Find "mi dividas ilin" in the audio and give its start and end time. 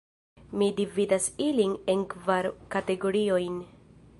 0.61-1.75